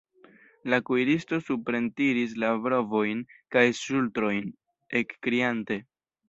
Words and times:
La 0.73 0.77
kuiristo 0.85 1.37
suprentiris 1.49 2.33
la 2.45 2.49
brovojn 2.69 3.21
kaj 3.57 3.63
ŝultrojn, 3.83 4.49
ekkriante: 5.03 5.81